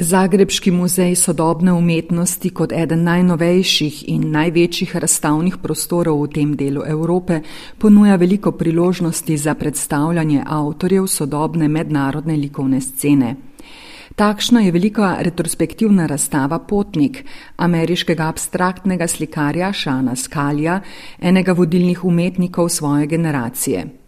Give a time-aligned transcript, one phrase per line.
[0.00, 7.42] Zagrebški muzej sodobne umetnosti kot eden najnovejših in največjih razstavnih prostorov v tem delu Evrope
[7.76, 13.36] ponuja veliko priložnosti za predstavljanje avtorjev sodobne mednarodne likovne scene.
[14.16, 17.24] Takšna je velika retrospektivna razstava Potnik
[17.56, 20.80] ameriškega abstraktnega slikarja Šana Skalja,
[21.20, 23.99] enega vodilnih umetnikov svoje generacije.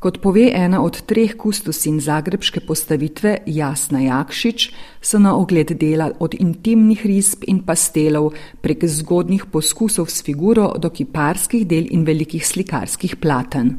[0.00, 4.64] Kot pove ena od treh kustosin zagrebške postavitve Jasna Jakšič,
[5.04, 8.30] so na ogled dela od intimnih risb in pastelov
[8.64, 13.76] prek zgodnih poskusov s figuro do kiparskih del in velikih slikarskih platen.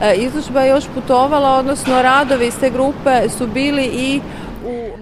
[0.00, 4.20] E, izložba je još putovala, odnosno radovi iz te grupe su bili i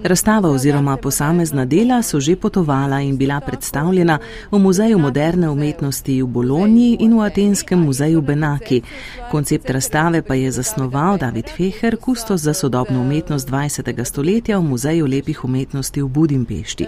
[0.03, 4.19] Razstava oziroma posamezna dela so že potovala in bila predstavljena
[4.51, 8.81] v Muzeju moderne umetnosti v Bologni in v Atenskem muzeju Benaki.
[9.31, 14.03] Koncept razstave pa je zasnoval David Feher, kustos za sodobno umetnost 20.
[14.03, 16.87] stoletja v Muzeju lepih umetnosti v Budimpešti.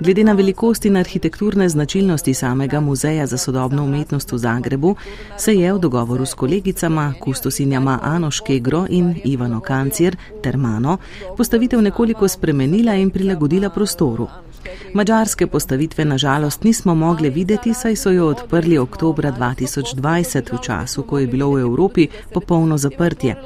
[0.00, 4.96] Glede na velikost in arhitekturne značilnosti samega muzeja za sodobno umetnost v Zagrebu,
[5.36, 10.98] se je v dogovoru s kolegicama, kustosinjama Anoš Kegro in Ivano Kancir ter mano,
[11.36, 14.28] postavitev nekoliko spremenila in prilagodila prostoru.
[14.94, 21.18] Mačarske postavitve nažalost nismo mogli videti, saj so jo odprli oktober 2020, v času, ko
[21.18, 23.36] je bilo v Evropi popolno zaprtje.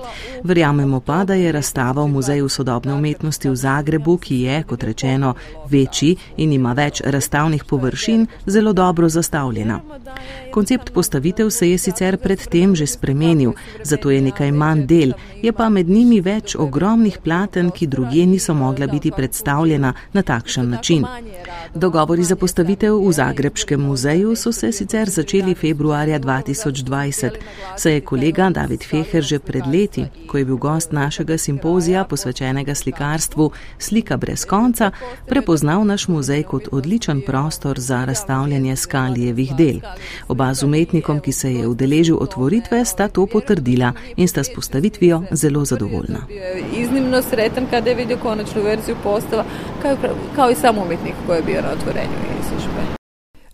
[0.44, 5.34] Verjamemo pa, da je razstava v Muzeju sodobne umetnosti v Zagrebu, ki je, kot rečeno,
[5.70, 9.80] večji in ima več razstavnih površin, zelo dobro zastavljena.
[10.52, 15.68] Koncept postavitev se je sicer predtem že spremenil, zato je nekaj manj del, je pa
[15.68, 21.06] med njimi več ogromnih platen, ki drugje niso mogla biti predstavljena na takšen način.
[21.74, 27.30] Dogovori za postavitev v Zagrebškem muzeju so se sicer začeli februarja 2020,
[27.76, 32.74] saj je kolega David Feher že pred leti, ko je bil gost našega simpozija posvečenega
[32.74, 34.90] slikarstvu Slika brez konca,
[35.26, 39.80] prepoznal naš muzej kot odličen prostor za razstavljanje skalijevih del.
[40.28, 45.22] Oba z umetnikom, ki se je udeležil otvoritve, sta to potrdila in sta s postavitvijo
[45.30, 46.26] zelo zadovoljna.
[46.76, 49.44] Iznimno sreten, kad je videl konečnu verziju postava,
[49.82, 49.96] kao,
[50.36, 53.02] kao i sam umetnik koji je bio na otvorenju izložbe.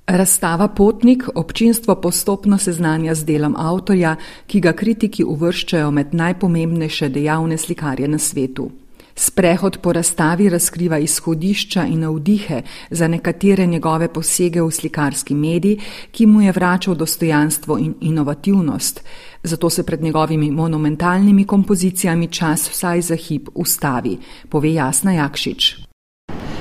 [0.07, 7.59] Razstava Potnik občinstvo postopno seznanja z delom avtorja, ki ga kritiki uvrščajo med najpomembnejše dejavne
[7.59, 8.71] slikarje na svetu.
[9.15, 15.77] Sprehod po razstavi razkriva izhodišča in navdihe za nekatere njegove posege v slikarski medij,
[16.11, 19.03] ki mu je vračal dostojanstvo in inovativnost,
[19.43, 24.19] zato se pred njegovimi monumentalnimi kompozicijami čas vsaj za hip ustavi,
[24.49, 25.88] pove Jasna Jakšič.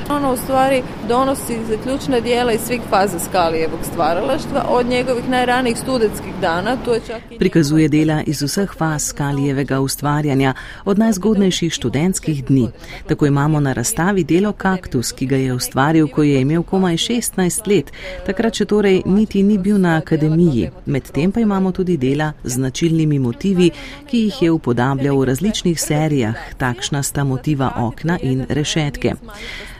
[0.10, 5.78] Ono u stvari donosi za ključna dijela iz svih faza Skalijevog stvaralaštva, od njegovih najranijih
[5.78, 6.78] studentskih dana.
[6.86, 7.38] Tu je čak i...
[7.38, 10.54] Prikazuje dela iz vseh faz Skalijevega ustvarjanja,
[10.86, 12.70] od najzgodnejših študentskih dni.
[13.08, 17.68] Tako imamo na razstavi delo Kaktus, ki ga je ustvaril, ko je imel komaj 16
[17.68, 17.92] let,
[18.26, 20.70] takrat še torej niti ni bil na akademiji.
[20.86, 23.72] Medtem pa imamo tudi dela z značilnimi motivi,
[24.08, 29.14] ki jih je upodabljal v različnih serijah, takšna sta motiva okna in rešetke.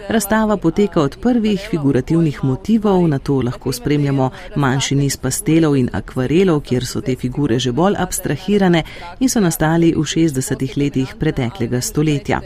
[0.10, 6.62] Razstava poteka od prvih figurativnih motivov, na to lahko spremljamo manjši niz pastelov in akvarelov,
[6.62, 8.84] kjer so te figure že bolj abstrahirane
[9.20, 12.42] in so nastali v 60-ih letih preteklega stoletja.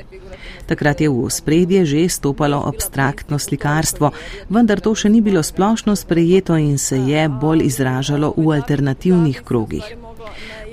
[0.66, 4.11] Takrat je v spredje že stopalo abstraktno slikarstvo,
[4.49, 10.00] vendar to še ni bilo splošno sprejeto in se je bolj izražalo v alternativnih krogih.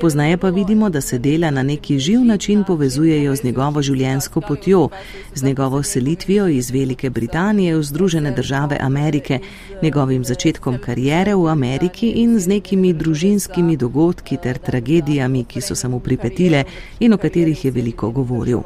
[0.01, 4.89] Poznaje pa vidimo, da se dela na neki živ način povezujejo z njegovo življenjsko potjo,
[5.35, 9.39] z njegovo selitvijo iz Velike Britanije v Združene države Amerike,
[9.83, 15.89] njegovim začetkom karijere v Ameriki in z nekimi družinskimi dogodki ter tragedijami, ki so se
[15.89, 16.65] mu pripetile
[17.01, 18.63] in o katerih je veliko govoril.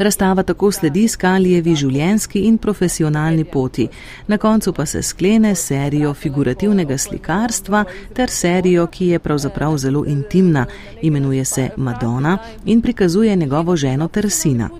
[0.00, 3.84] Razstava tako sledi Skalijevi življenjski in profesionalni poti,
[4.32, 7.82] na koncu pa se sklene serijo figurativnega slikarstva
[8.16, 10.64] ter serijo, ki je pravzaprav zelo intimna,
[11.02, 14.70] imenuje se Madonna in prikazuje njegovo ženo ter sina.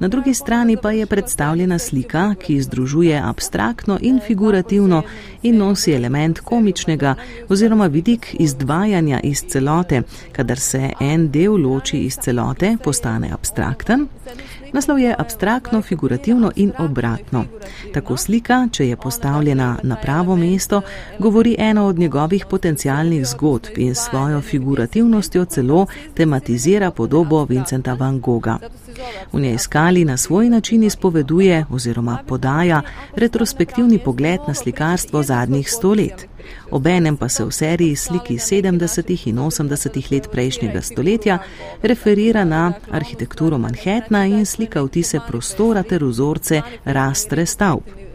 [0.00, 5.02] Na drugi strani pa je predstavljena slika, ki združuje abstraktno in figurativno
[5.42, 7.14] in nosi element komičnega
[7.48, 10.02] oziroma vidik izdvajanja iz celote,
[10.32, 14.08] kadar se en del loči iz celote, postane abstrakten.
[14.72, 17.44] Naslov je abstraktno, figurativno in obratno.
[17.94, 20.82] Tako slika, če je postavljena na pravo mesto,
[21.18, 28.58] govori eno od njegovih potencialnih zgodb in svojo figurativnostjo celo tematizira podobo Vincenta van Gogha.
[29.32, 32.82] V njej skali na svoj način izpoveduje oziroma podaja
[33.16, 36.26] retrospektivni pogled na slikarstvo zadnjih sto let.
[36.70, 39.28] Obenem pa se v seriji sliki 70.
[39.28, 40.12] in 80.
[40.12, 41.38] let prejšnjega stoletja
[41.82, 48.05] referira na arhitekturo Manhattna in slika vtise prostora ter vzorce rastre stavb.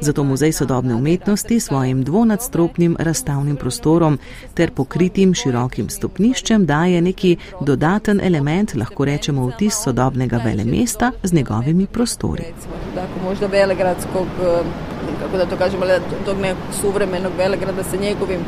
[0.00, 4.18] Zato muzej sodobne umetnosti s svojim dvonadstropnim razstavnim prostorom
[4.54, 11.86] ter pokritim širokim stopniščem daje neki dodaten element, lahko rečemo vtis sodobnega velemesta z njegovimi
[11.86, 12.44] prostori.
[12.94, 14.62] Tako možda velegradskog, eh,
[15.22, 15.86] kako da to kažemo,
[16.24, 18.40] tog nekog suvremenog velegrada sa njegovim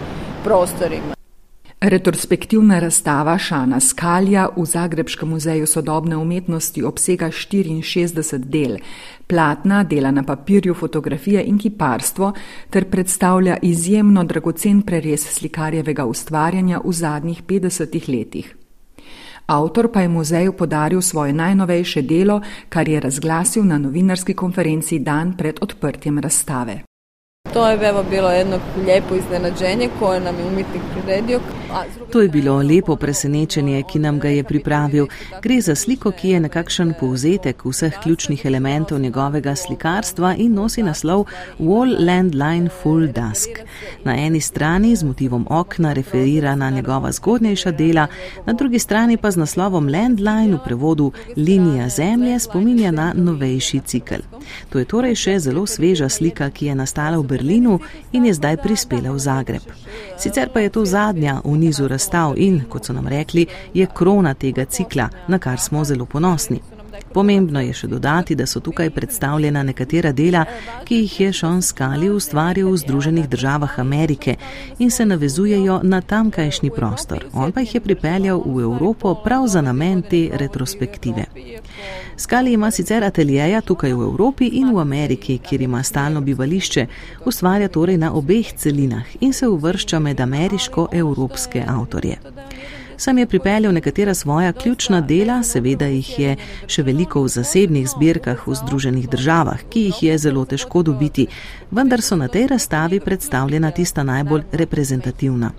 [0.45, 1.22] prostorima.
[1.83, 8.77] Retrospektivna razstava Šana Skalja v Zagrebskem muzeju sodobne umetnosti obsega 64 del,
[9.27, 12.33] platna, dela na papirju, fotografije in kiparstvo,
[12.71, 18.55] ter predstavlja izjemno dragocen prerez slikarjevega ustvarjanja v zadnjih 50 letih.
[19.47, 25.37] Avtor pa je muzeju podaril svoje najnovejše delo, kar je razglasil na novinarski konferenci dan
[25.37, 26.92] pred odprtjem razstave.
[27.53, 31.41] To je evo bilo jedno lijepo iznenađenje koje nam je umjetnik priredio.
[32.13, 35.07] To je bilo lepo presenečenje, ki nam ga je pripravil.
[35.43, 41.25] Gre za sliko, ki je nekakšen povzetek vseh ključnih elementov njegovega slikarstva in nosi naslov
[41.59, 43.51] Wall Landline Full Dusk.
[44.05, 48.07] Na eni strani z motivom okna referira na njegova zgodnejša dela,
[48.47, 54.23] na drugi strani pa z naslovom Landline v prevodu linija zemlje spominja na novejši cikl.
[54.69, 57.79] To je torej še zelo sveža slika, ki je nastala v Berlinu
[58.13, 59.73] in je zdaj prispela v Zagreb.
[60.19, 64.35] Sicer pa je to zadnja v nizu razstav in, kot so nam rekli, je krona
[64.35, 66.61] tega cikla, na kar smo zelo ponosni.
[67.15, 70.45] Pomembno je še dodati, da so tukaj predstavljena nekatera dela,
[70.85, 74.37] ki jih je Sean Scully ustvaril v Združenih državah Amerike
[74.79, 77.27] in se navezujejo na tamkajšnji prostor.
[77.33, 81.27] On pa jih je pripeljal v Evropo prav za namen te retrospektive.
[82.17, 86.87] Scully ima sicer ateljeja tukaj v Evropi in v Ameriki, kjer ima stalno bivališče,
[87.25, 92.19] ustvarja torej na obeh celinah in se uvršča med ameriško-evropske avtorje.
[92.97, 96.37] Sam je pripeljal nekatera svoja ključna dela, seveda jih je
[96.67, 101.27] še veliko v zasebnih zbirkah v Združenih državah, ki jih je zelo težko dobiti,
[101.71, 105.53] vendar so na tej razstavi predstavljena tista najbolj reprezentativna.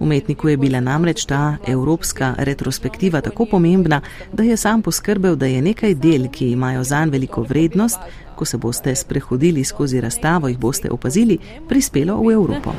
[0.00, 4.00] Umetniku je bila namreč ta evropska retrospektiva tako pomembna,
[4.32, 7.98] da je sam poskrbel, da je nekaj del, ki imajo zanj veliko vrednost,
[8.36, 11.38] ko se boste sprehodili skozi razstavo, jih boste opazili,
[11.68, 12.72] prispelo v Evropo.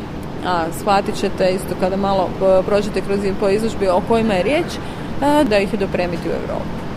[0.46, 4.66] A shvatit ćete isto kada malo e, prođete kroz po izložbi o kojima je riječ,
[4.76, 6.88] e, da ih je dopremiti u Evropu.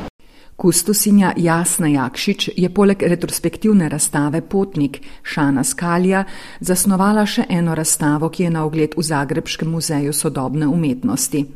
[0.60, 6.24] Kustosinja Jasna Jakšič je poleg retrospektivne razstave Potnik Šana Skalja
[6.60, 11.46] zasnovala še eno razstavo, ki je na ogled v Zagrebskem muzeju sodobne umetnosti.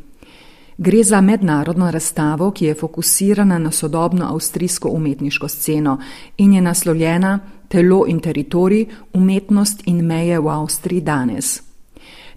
[0.79, 5.99] Gre za mednarodno razstavo, ki je fokusirana na sodobno avstrijsko umetniško sceno
[6.37, 7.39] in je naslovljena
[7.69, 11.63] Telo in teritorij, umetnost in meje v Avstriji danes.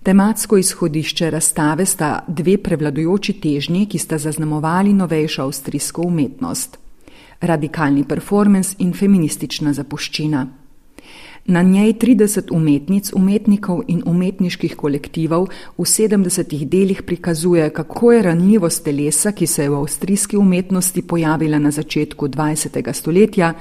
[0.03, 6.77] Tematsko izhodišče razstave sta dve prevladujoči težnji, ki sta zaznamovali novejšo avstrijsko umetnost:
[7.41, 10.47] radikalni performance in feministična zapuščina.
[11.49, 15.45] Na njej 30 umetnic, umetnikov in umetniških kolektivov
[15.77, 21.59] v 70 delih prikazuje, kako je ranljivost telesa, ki se je v avstrijski umetnosti pojavila
[21.59, 22.94] na začetku 20.
[22.94, 23.53] stoletja,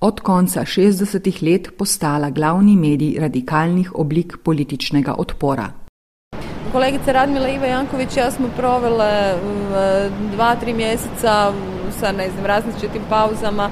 [0.00, 1.42] od konca 60.
[1.42, 5.72] let postala glavni medij radikalnih oblik političnega odpora.
[6.72, 9.34] Kolegica Radmila Iva Janković i ja smo provele
[10.32, 11.52] dva, tri mjeseca
[12.00, 13.70] sa ne znam, različitim pauzama.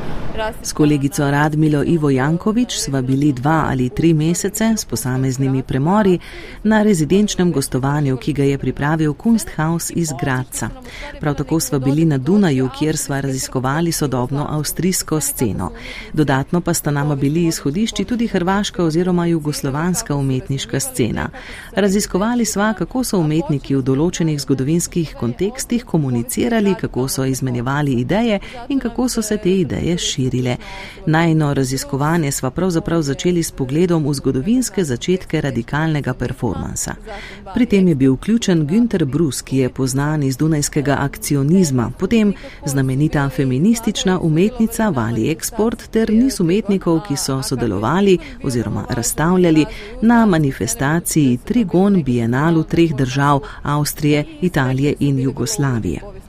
[0.62, 6.18] S kolegico Radmilo Ivo Jankovič sva bili dva ali tri mesece s posameznimi premori
[6.62, 10.68] na rezidenčnem gostovanju, ki ga je pripravil Kunsthaus iz Graca.
[11.20, 15.70] Prav tako sva bili na Dunaju, kjer sva raziskovali sodobno avstrijsko sceno.
[16.12, 21.28] Dodatno pa sta nama bili izhodišči tudi hrvaška oziroma jugoslovanska umetniška scena.
[21.72, 28.09] Raziskovali sva, kako so umetniki v določenih zgodovinskih kontekstih komunicirali, kako so izmenjevali ideje
[28.68, 30.56] in kako so se te ideje širile.
[31.06, 36.94] Najno raziskovanje sva pravzaprav začeli s pogledom v zgodovinske začetke radikalnega performansa.
[37.54, 42.34] Pri tem je bil vključen Günter Brus, ki je poznan iz dunajskega akcionizma, potem
[42.66, 49.66] znamenita feministična umetnica Vali Export ter niz umetnikov, ki so sodelovali oziroma razstavljali
[50.02, 56.19] na manifestaciji Trigon Bienalu treh držav Avstrije, Italije in Jugoslavije.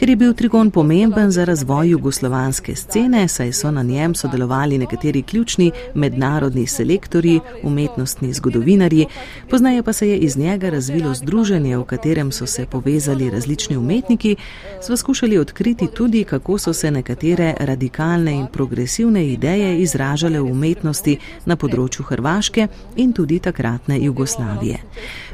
[0.00, 5.22] Ker je bil Trigon pomemben za razvoj jugoslovanske scene, saj so na njem sodelovali nekateri
[5.22, 9.06] ključni mednarodni selektori, umetnostni zgodovinarji,
[9.50, 14.36] poznaje pa se je iz njega razvilo združenje, v katerem so se povezali različni umetniki,
[14.82, 21.18] smo skušali odkriti tudi, kako so se nekatere radikalne in progresivne ideje izražale v umetnosti
[21.44, 24.80] na področju Hrvaške in tudi takratne Jugoslavije.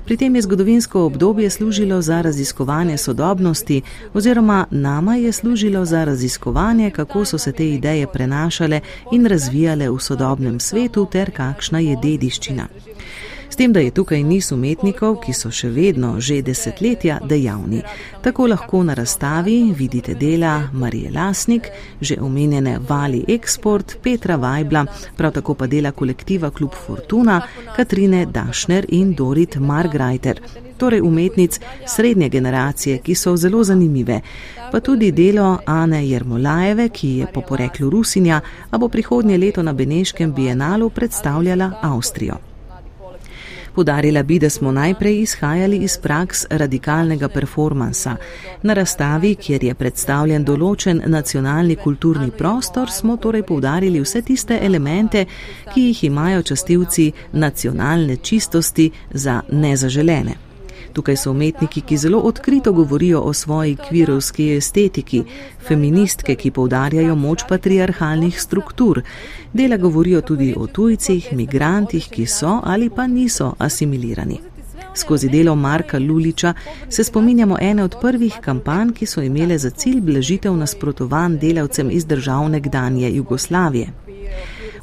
[0.06, 3.82] Pri tem je zgodovinsko obdobje služilo za raziskovanje sodobnosti
[4.14, 8.80] oziroma nama je služilo za raziskovanje, kako so se te ideje prenašale
[9.12, 12.68] in razvijale v sodobnem svetu ter kakšna je dediščina.
[13.56, 17.78] S tem, da je tukaj niz umetnikov, ki so še vedno že desetletja dejavni.
[18.20, 21.70] Tako lahko na razstavi vidite dela Marije Lasnik,
[22.00, 24.82] že omenjene Vali Export, Petra Vajbla,
[25.16, 27.38] prav tako pa dela kolektiva Klub Fortuna,
[27.76, 30.40] Katrine Dašner in Dorit Margrajter,
[30.76, 31.56] torej umetnic
[31.88, 34.20] srednje generacije, ki so zelo zanimive.
[34.72, 39.72] Pa tudi delo Ane Jermolajeve, ki je po poreklu Rusinja, a bo prihodnje leto na
[39.72, 42.55] Beneškem bienalu predstavljala Avstrijo.
[43.76, 48.16] Podarila bi, da smo najprej izhajali iz praks radikalnega performansa.
[48.62, 55.26] Na razstavi, kjer je predstavljen določen nacionalni kulturni prostor, smo torej povdarili vse tiste elemente,
[55.74, 60.45] ki jih imajo častilci nacionalne čistosti za nezaželene.
[60.96, 65.22] Tukaj so umetniki, ki zelo odkrito govorijo o svoji kvirovski estetiki,
[65.68, 69.02] feministke, ki povdarjajo moč patriarhalnih struktur.
[69.52, 74.40] Dela govorijo tudi o tujcih, migrantih, ki so ali pa niso asimilirani.
[74.94, 76.54] Skozi delo Marka Luliča
[76.88, 82.06] se spominjamo ene od prvih kampanj, ki so imele za cilj blažitev nasprotovanj delavcem iz
[82.06, 84.05] držav nekdanje Jugoslavije.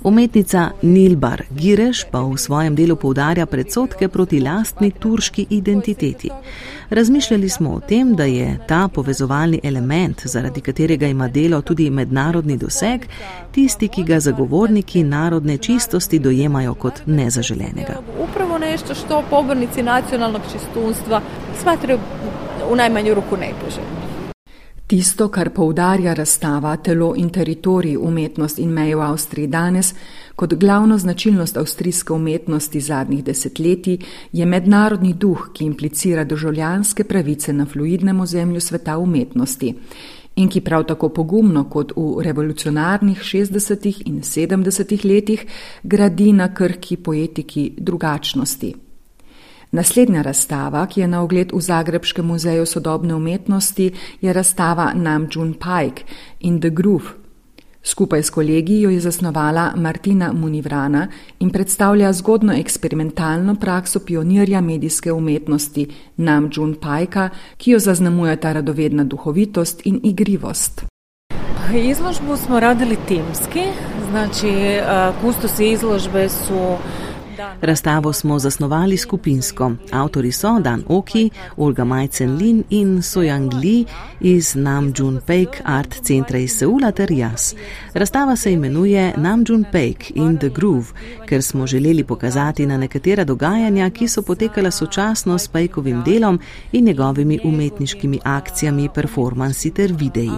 [0.04, 6.30] Umetnica Nilbar Gireš pa v svojem delu povdarja predsotke proti lastni turški identiteti.
[6.90, 12.58] Razmišljali smo o tem, da je ta povezovalni element, zaradi katerega ima delo tudi mednarodni
[12.58, 13.06] doseg,
[13.52, 18.00] tisti, ki ga zagovorniki narodne čistosti dojemajo kot nezaželenega.
[18.30, 21.22] Upravo nešto, što pobornici nacionalnog čistunstva
[21.62, 22.00] smatrajo
[22.72, 24.03] v najmanju ruku nepoželjno.
[24.88, 29.94] Tisto, kar poudarja razstava Telo in teritorij umetnost in meje v Avstriji danes,
[30.36, 33.98] kot glavno značilnost avstrijske umetnosti zadnjih desetletij,
[34.32, 39.74] je mednarodni duh, ki implicira državljanske pravice na fluidnem ozemlju sveta umetnosti
[40.36, 44.02] in ki prav tako pogumno kot v revolucionarnih 60.
[44.06, 45.06] in 70.
[45.06, 45.46] letih
[45.84, 48.83] gradi na krhki poetiki drugačnosti.
[49.74, 53.88] Naslednja razstava, ki je na ogled v Zagrebškem muzeju sodobne umetnosti,
[54.22, 56.04] je razstava Namjoon Pike
[56.40, 57.18] in The Groove.
[57.84, 61.08] Skupaj s kolegi jo je zasnovala Martina Munivrana
[61.40, 65.88] in predstavlja zgodno eksperimentalno prakso pionirja medijske umetnosti
[66.18, 70.86] Namjoon Pajka, ki jo zaznamuje ta radovedna duhovitost in igrivost.
[71.74, 73.64] Izložbo smo radili timski,
[74.10, 74.54] znači
[75.22, 76.78] kustosi izložbe su
[77.62, 79.72] Razstavo smo zasnovali skupinsko.
[79.92, 83.86] Avtori so Dan Oki, Olga Majcen Lin in Sojang Li
[84.20, 87.54] iz Namjoon Peik Art Centra iz Seula ter jaz.
[87.94, 90.86] Razstava se imenuje Namjoon Peik in The Groove,
[91.26, 96.40] ker smo želeli pokazati na nekatera dogajanja, ki so potekala sočasno s Peikovim delom
[96.72, 100.32] in njegovimi umetniškimi akcijami, performansi ter videi.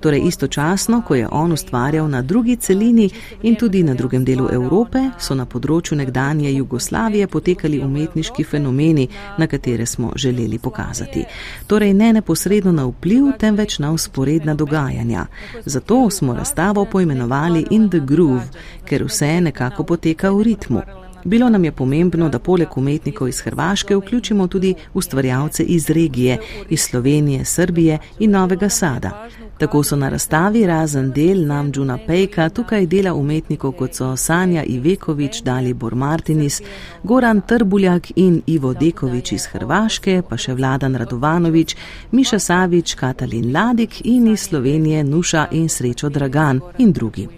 [0.00, 3.10] Torej istočasno, ko je on ustvarjal na drugi celini
[3.42, 9.08] in tudi na drugem delu Evrope, so na področju nekdanje nekdanje Jugoslavije potekali umetniški fenomeni,
[9.38, 11.24] na katere smo želeli pokazati.
[11.66, 15.26] Torej ne neposredno na vpliv, temveč na usporedna dogajanja.
[15.64, 18.48] Zato smo razstavo poimenovali In the Groove,
[18.84, 20.82] ker vse nekako poteka v ritmu.
[21.24, 26.80] Bilo nam je pomembno, da poleg umetnikov iz Hrvaške vključimo tudi ustvarjalce iz regije, iz
[26.80, 29.28] Slovenije, Srbije in Novega Sada.
[29.58, 35.42] Tako so na razstavi razen del Namdžuna Pejka tukaj dela umetnikov kot so Sanja Ivekovič,
[35.42, 36.62] Dalibor Martinis,
[37.02, 41.76] Goran Trbuljak in Ivo Dekovič iz Hrvaške, pa še Vladan Radovanovič,
[42.10, 47.28] Miša Savič, Katalin Ladik in iz Slovenije Nuša in Srečo Dragan in drugi.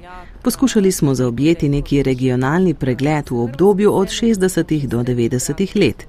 [0.42, 4.86] Poskušali smo zaobjeti neki regionalni pregled v obdobju od 60.
[4.86, 5.80] do 90.
[5.80, 6.06] let.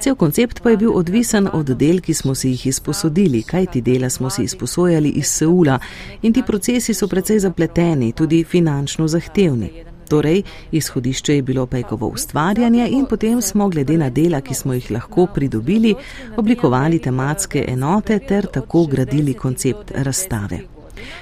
[0.00, 3.80] Cel koncept pa je bil odvisen od del, ki smo si jih izposodili, kaj ti
[3.80, 5.78] dela smo si izposojali iz Seula
[6.22, 9.70] in ti procesi so precej zapleteni, tudi finančno zahtevni.
[10.08, 14.90] Torej, izhodišče je bilo pejkovo ustvarjanje in potem smo glede na dela, ki smo jih
[14.90, 15.94] lahko pridobili,
[16.36, 20.71] oblikovali tematske enote ter tako gradili koncept razstave.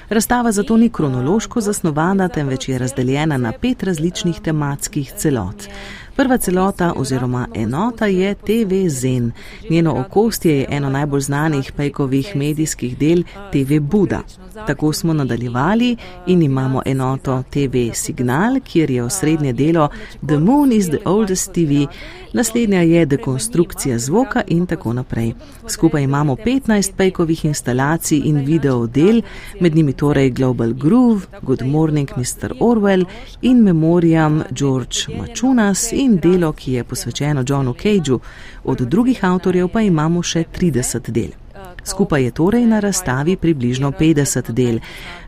[0.08, 5.68] Razstava zato ni kronološko zasnovana, temveč je razdeljena na pet različnih tematskih celot.
[6.16, 9.32] Prva celota oziroma enota je TV Zen.
[9.70, 14.22] Njeno okostje je eno najbolj znanih pejkovih medijskih del TV Buda.
[14.66, 19.88] Tako smo nadaljevali in imamo enoto TV Signal, kjer je osrednje delo
[20.26, 21.86] The Moon is the Oldest TV,
[22.32, 25.32] naslednja je dekonstrukcija zvoka in tako naprej.
[25.68, 29.22] Skupaj imamo 15 pejkovih instalacij in video del,
[29.60, 32.52] med njimi torej Global Groove, Good Morning Mr.
[32.60, 33.04] Orwell
[33.42, 38.20] in Memoriam George Machunas in delo, ki je posvečeno Johnu Cageu,
[38.64, 41.39] od drugih avtorjev pa imamo še 30 del.
[41.84, 44.78] Skupaj je torej na razstavi približno 50 del.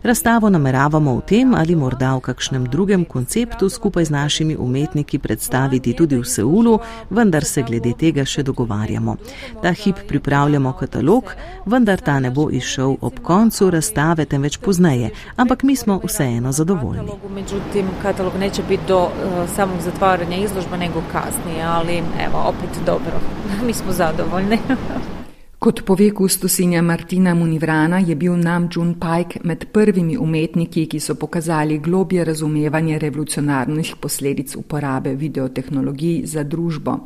[0.03, 5.95] Razstavo nameravamo v tem ali morda v kakšnem drugem konceptu skupaj z našimi umetniki predstaviti
[5.95, 6.79] tudi v Seulu,
[7.11, 9.17] vendar se glede tega še dogovarjamo.
[9.63, 11.31] Ta hip pripravljamo katalog,
[11.67, 17.15] vendar ta ne bo išel ob koncu razstave, temveč pozneje, ampak mi smo vseeno zadovoljni.
[17.35, 23.21] Međutim, katalog neće biti do uh, samog zatvaranja izložbe, nego kasnije, ali evo, opet dobro.
[23.67, 24.59] mi smo zadovoljni.
[25.63, 31.15] Kot pove kustosinja Martina Munivrana, je bil Nam Jun Pike med prvimi umetniki, ki so
[31.15, 36.97] pokazali globje razumevanje revolucionarnih posledic uporabe videotehnologij za družbo,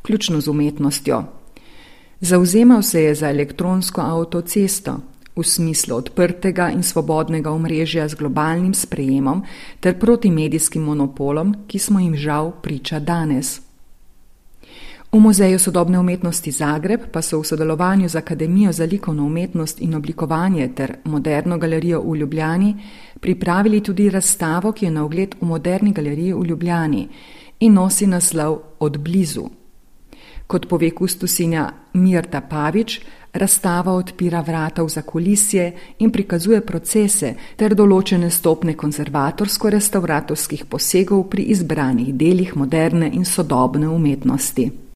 [0.00, 1.22] vključno z umetnostjo.
[2.20, 4.98] Zauzemal se je za elektronsko avtocesto
[5.36, 9.44] v smislu odprtega in svobodnega omrežja z globalnim sprejemom
[9.80, 13.60] ter proti medijskim monopolom, ki smo jim žal priča danes.
[15.12, 19.94] V Muzeju sodobne umetnosti Zagreb pa so v sodelovanju z Akademijo za likovno umetnost in
[19.94, 22.76] oblikovanje ter Moderno galerijo v Ljubljani
[23.20, 27.08] pripravili tudi razstavo, ki je na ogled v Moderni galeriji v Ljubljani
[27.60, 29.48] in nosi naslov Od blizu.
[30.46, 33.00] Kot pove kustosinja Mirta Pavič,
[33.32, 42.14] razstava odpira vrata v zakulisje in prikazuje procese ter določene stopne konzervatorsko-restauratorskih posegov pri izbranih
[42.14, 44.89] delih moderne in sodobne umetnosti.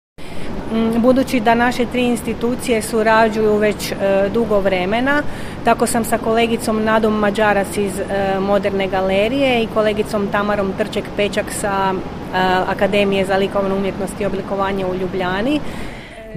[0.75, 3.97] Mm, budući da naše tri institucije surađuju već e,
[4.33, 5.23] dugo vremena,
[5.65, 11.95] tako sam sa kolegicom Nadom Mađarac iz e, Moderne galerije i kolegicom Tamarom Trček-Pečak sa
[11.95, 11.97] e,
[12.69, 15.61] Akademije za likovnu umjetnost i oblikovanje u Ljubljani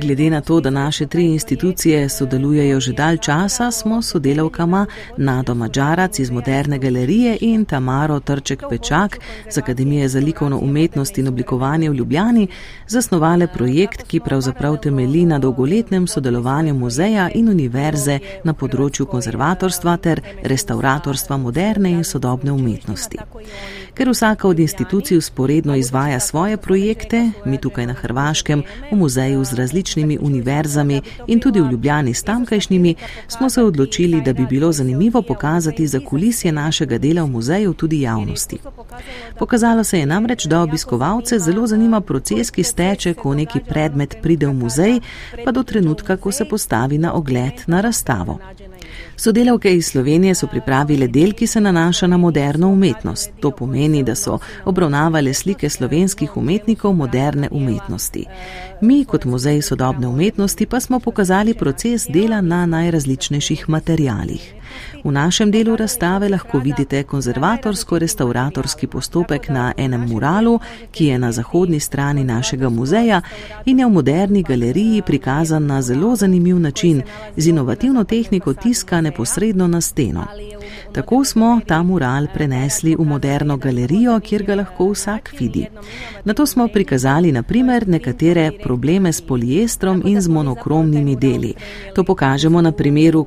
[0.02, 4.86] Glede na to, da naše tri institucije sodelujejo že dalj časa, smo sodelavkama
[5.18, 11.28] Nado Mađarac iz Moderne galerije in Tamaro Trček Pečak z Akademije za likovno umetnost in
[11.28, 12.48] oblikovanje v Ljubljani
[12.88, 20.22] zasnovale projekt, ki pravzaprav temeli na dolgoletnem sodelovanju muzeja in univerze na področju konzervatorstva ter
[20.44, 23.18] restauratorstva moderne in sodobne umetnosti.
[23.94, 29.54] Ker vsaka od institucij usporedno izvaja svoje projekte, mi tukaj na Hrvaškem v muzeju z
[29.54, 29.87] različnimi
[30.22, 32.96] univerzami in tudi v Ljubljani s tamkajšnjimi,
[33.28, 38.02] smo se odločili, da bi bilo zanimivo pokazati za kulisje našega dela v muzeju tudi
[38.02, 38.58] javnosti.
[39.40, 44.48] Pokazalo se je namreč, da obiskovalce zelo zanima proces, ki steče, ko neki predmet pride
[44.48, 45.00] v muzej,
[45.46, 48.40] pa do trenutka, ko se postavi na ogled na razstavo.
[49.16, 53.32] Sodelavke iz Slovenije so pripravile del, ki se nanaša na moderno umetnost.
[53.40, 58.26] To pomeni, da so obravnavale slike slovenskih umetnikov moderne umetnosti.
[58.82, 64.54] Mi kot muzej sodobne umetnosti pa smo pokazali proces dela na najrazličnejših materijalih.
[65.04, 70.60] V našem delu razstave lahko vidite konzervatorsko-restauratorski postopek na enem muralu,
[70.92, 73.22] ki je na zahodni strani našega muzeja
[73.66, 77.02] in je v moderni galeriji prikazan na zelo zanimiv način
[77.38, 80.26] z inovativno tehniko tiska neposredno na steno.
[80.92, 85.68] Tako smo ta mural prenesli v moderno galerijo, kjer ga lahko vsak vidi.
[86.26, 91.54] Na to smo prikazali naprimer nekatere probleme s poliestrom in z monokromnimi deli.
[91.96, 93.24] To pokažemo na primeru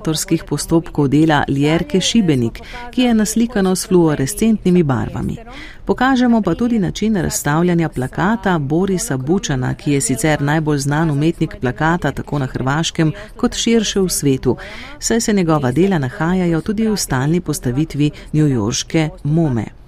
[0.00, 2.60] konzervatorsko-restauratorskih postopkov dela Ljerke Šibenik,
[2.90, 5.36] ki je naslikano s fluorescentnimi barvami.
[5.84, 12.12] Pokažemo pa tudi način razstavljanja plakata Borisa Bučana, ki je sicer najbolj znan umetnik plakata
[12.12, 14.56] tako na Hrvaškem kot širše v svetu,
[14.98, 19.79] saj se njegova dela nahajajo tudi v stalni postavitvi newyorške Mome.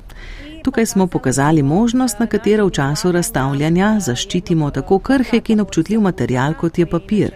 [0.63, 6.55] Tukaj smo pokazali možnost, na katero v času razstavljanja zaščitimo tako krhek in občutljiv material,
[6.55, 7.33] kot je papir.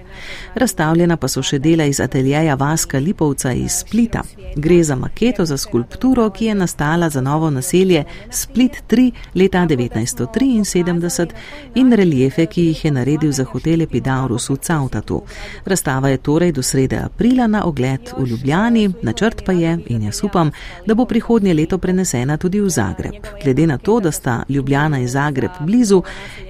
[0.55, 4.23] Razstavljena pa so še dela iz ateljeja Vaska Lipovca iz Splita.
[4.57, 11.27] Gre za maketo za skulpturo, ki je nastala za novo naselje Split 3 leta 1973
[11.75, 15.23] in reljefe, ki jih je naredil za hotel Epidaurus v Cautatu.
[15.65, 20.23] Razstava je torej do srede aprila na ogled v Ljubljani, načrt pa je, in jaz
[20.25, 20.51] upam,
[20.87, 23.16] da bo prihodnje leto prenesena tudi v Zagreb.
[23.45, 26.03] Glede na to, da sta Ljubljana in Zagreb blizu,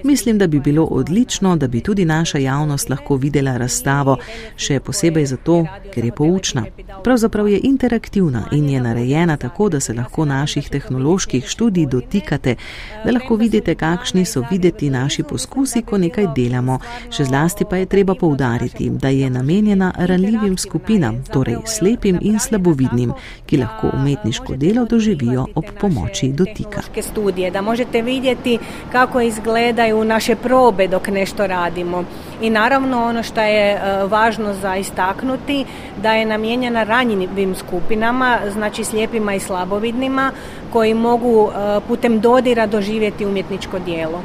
[0.05, 4.17] mislim, da bi bilo odlično, da bi tudi naša javnost lahko videla razstavo,
[4.57, 6.65] še posebej zato, ker je poučna.
[7.05, 12.57] Pravzaprav je interaktivna in je narejena tako, da se lahko naših tehnoloških študij dotikate,
[13.05, 16.79] da lahko vidite, kakšni so videti naši poskusi, ko nekaj delamo.
[17.11, 23.13] Še zlasti pa je treba poudariti, da je namenjena ranljivim skupinam, torej slepim in slabovidnim,
[23.47, 26.56] ki lahko umetniško delo doživijo ob pomoči dotika.
[27.03, 28.59] Studije, da možete vidjeti
[28.93, 32.05] kako izgledaju naše probe dok nešto radimo.
[32.41, 35.65] I naravno ono što je e, važno za istaknuti
[36.03, 40.33] da je namijenjena ranjivim skupinama, znači slijepima i slabovidnima
[40.73, 44.23] koji mogu e, putem dodira doživjeti umjetničko djelo.